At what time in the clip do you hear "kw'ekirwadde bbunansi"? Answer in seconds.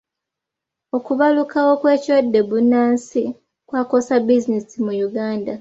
1.81-3.23